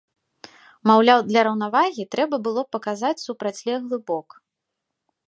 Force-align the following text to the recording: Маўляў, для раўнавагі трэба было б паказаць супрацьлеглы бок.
Маўляў, 0.91 1.19
для 1.27 1.43
раўнавагі 1.47 2.05
трэба 2.15 2.35
было 2.47 2.63
б 2.69 2.77
паказаць 2.77 3.15
супрацьлеглы 3.27 3.97
бок. 4.09 4.27